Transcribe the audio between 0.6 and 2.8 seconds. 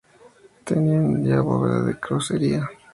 Tenían ya bóveda de crucería.